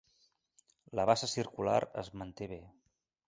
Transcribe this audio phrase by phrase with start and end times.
[0.99, 2.61] La bassa circular es manté bé.